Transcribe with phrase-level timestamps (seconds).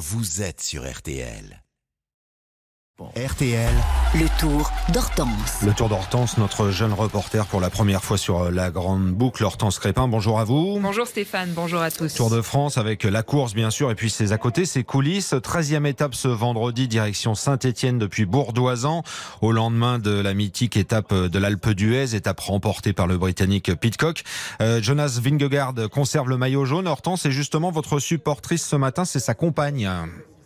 [0.00, 1.62] vous êtes sur RTL.
[3.16, 3.74] RTL,
[4.14, 5.62] Le tour d'Hortense.
[5.64, 9.42] Le Tour d'Hortense, notre jeune reporter pour la première fois sur euh, la grande boucle.
[9.42, 10.78] Hortense Crépin, bonjour à vous.
[10.82, 12.12] Bonjour Stéphane, bonjour à tous.
[12.12, 15.32] Tour de France avec la course bien sûr et puis ses à côté, ses coulisses.
[15.32, 19.02] 13e étape ce vendredi, direction Saint-Etienne depuis Bourdoisan,
[19.40, 24.24] au lendemain de la mythique étape de l'Alpe d'Huez, étape remportée par le Britannique Pitcock.
[24.60, 26.86] Euh, Jonas Vingegaard conserve le maillot jaune.
[26.86, 29.88] Hortense est justement votre supportrice ce matin, c'est sa compagne.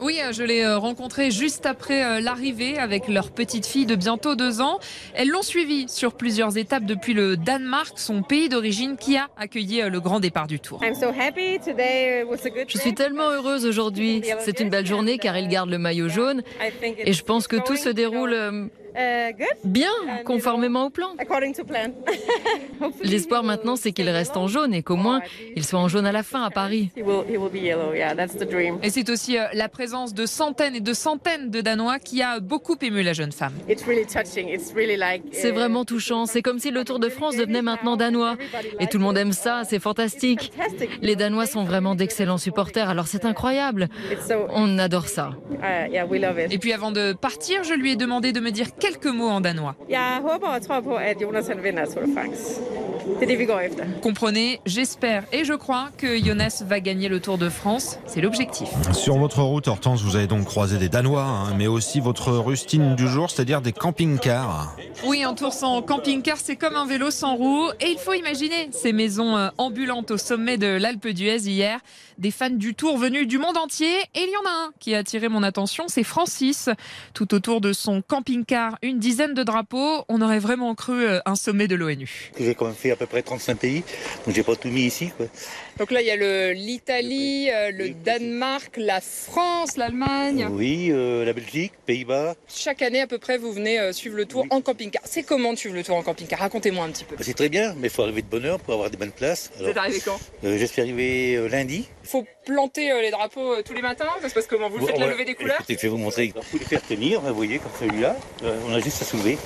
[0.00, 3.96] Oui, euh, je l'ai euh, rencontré juste après euh, l'arrivée avec leur petite fille de
[3.96, 4.78] bientôt deux ans.
[5.14, 9.82] Elles l'ont suivi sur plusieurs étapes depuis le Danemark, son pays d'origine, qui a accueilli
[9.88, 10.80] le grand départ du Tour.
[10.82, 14.22] Je suis tellement heureuse aujourd'hui.
[14.40, 16.42] C'est une belle journée car il garde le maillot jaune
[16.98, 18.70] et je pense que tout se déroule
[19.64, 19.90] bien,
[20.24, 21.08] conformément au plan.
[23.02, 25.20] L'espoir maintenant, c'est qu'il reste en jaune et qu'au moins
[25.56, 26.90] il soit en jaune à la fin à Paris.
[28.82, 32.40] Et c'est aussi euh, la présence de centaines et de centaines de Danois qui a
[32.40, 33.52] beaucoup ému la jeune femme.
[35.32, 36.26] C'est vraiment touchant.
[36.26, 38.36] C'est comme si le Tour de France devenait maintenant danois.
[38.80, 40.52] Et tout le monde aime ça, c'est fantastique.
[41.02, 43.88] Les Danois sont vraiment d'excellents supporters, alors c'est incroyable.
[44.50, 45.30] On adore ça.
[46.50, 49.40] Et puis avant de partir, je lui ai demandé de me dire quelques mots en
[49.40, 49.74] danois.
[54.02, 57.98] Comprenez, j'espère et je crois que Jonas va gagner le Tour de France.
[58.06, 58.68] C'est l'objectif.
[58.92, 62.96] Sur votre route, Hortense, vous avez donc croisé des Danois, hein, mais aussi votre rustine
[62.96, 64.76] du jour, c'est-à-dire des camping-cars.
[65.04, 67.68] Oui, un tour sans camping-car, c'est comme un vélo sans roue.
[67.80, 71.78] Et il faut imaginer ces maisons euh, ambulantes au sommet de l'Alpe d'Huez hier.
[72.18, 73.94] Des fans du Tour venus du monde entier.
[74.14, 76.68] Et il y en a un qui a attiré mon attention, c'est Francis.
[77.14, 80.04] Tout autour de son camping-car, une dizaine de drapeaux.
[80.08, 82.32] On aurait vraiment cru euh, un sommet de l'ONU.
[82.34, 83.82] Fait à peu près 35 pays,
[84.26, 85.10] donc j'ai pas tout mis ici.
[85.16, 85.26] Quoi.
[85.78, 90.48] Donc là, il y a l'Italie, euh, le Danemark, la France, l'Allemagne.
[90.50, 92.34] Oui, euh, la Belgique, Pays-Bas.
[92.52, 95.02] Chaque année, à peu près, vous venez euh, suivre le Tour en camping-car.
[95.04, 96.40] C'est comment de suivre le Tour en camping-car?
[96.40, 97.14] Racontez-moi un petit peu.
[97.16, 99.12] Bah, c'est très bien, mais il faut arriver de bonne heure pour avoir des bonnes
[99.12, 99.50] places.
[99.58, 100.18] Vous êtes arrivé quand?
[100.44, 101.86] euh, je suis arrivé euh, lundi.
[102.02, 104.08] faut planter euh, les drapeaux euh, tous les matins?
[104.20, 104.68] Ça se passe comment?
[104.68, 105.12] Vous Bon, faites la ouais.
[105.12, 105.56] levée des couleurs?
[105.60, 106.24] Écoutez, je vais vous montrer.
[106.24, 108.16] Il faut les faire tenir, vous voyez, comme celui-là.
[108.42, 109.38] Euh, on a juste à soulever.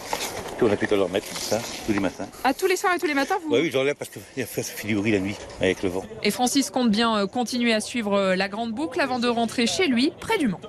[0.65, 2.27] On a plus qu'à leur mettre comme ça, tous les matins.
[2.45, 3.53] À tous les soirs et tous les matins vous...
[3.53, 6.05] Ouais, oui, j'enlève parce que ça fait du bruit la nuit avec le vent.
[6.23, 9.67] Et Francis compte bien euh, continuer à suivre euh, la grande boucle avant de rentrer
[9.67, 10.61] chez lui, près du Mans.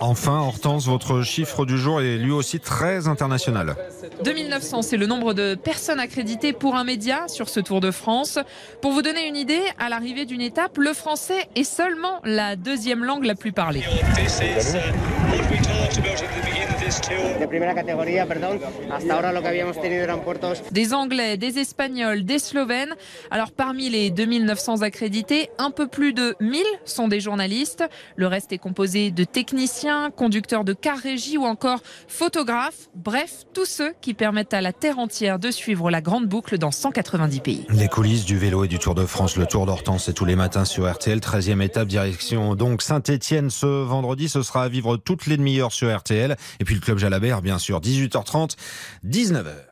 [0.00, 3.76] Enfin, Hortense, votre chiffre du jour est lui aussi très international.
[4.24, 8.38] 2900, c'est le nombre de personnes accréditées pour un média sur ce Tour de France.
[8.80, 13.04] Pour vous donner une idée, à l'arrivée d'une étape, le français est seulement la deuxième
[13.04, 13.82] langue la plus parlée.
[16.90, 18.58] De primera categoría, perdón.
[18.90, 22.94] Hasta ahora lo que habíamos tenido eran puertos Des Anglais, des Espagnols, des Slovènes.
[23.30, 27.84] Alors parmi les 2900 accrédités, un peu plus de 1000 sont des journalistes.
[28.16, 32.88] Le reste est composé de techniciens, conducteurs de car régie ou encore photographes.
[32.94, 36.72] Bref, tous ceux qui permettent à la terre entière de suivre la grande boucle dans
[36.72, 37.66] 190 pays.
[37.70, 40.36] Les coulisses du vélo et du Tour de France, le Tour d'Hortense, c'est tous les
[40.36, 41.20] matins sur RTL.
[41.20, 44.28] 13e étape, direction donc Saint-Etienne ce vendredi.
[44.28, 46.36] Ce sera à vivre toutes les demi-heures sur RTL.
[46.58, 48.56] Et puis Club Jalabert, bien sûr, 18h30,
[49.04, 49.70] 19h.